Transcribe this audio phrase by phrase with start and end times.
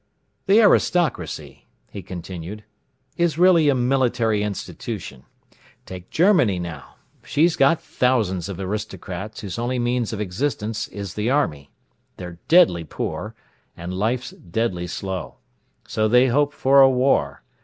[0.47, 2.63] "The aristocracy," he continued,
[3.17, 5.25] "is really a military institution.
[5.85, 6.95] Take Germany, now.
[7.23, 11.69] She's got thousands of aristocrats whose only means of existence is the army.
[12.17, 13.35] They're deadly poor,
[13.77, 15.35] and life's deadly slow.
[15.87, 17.43] So they hope for a war.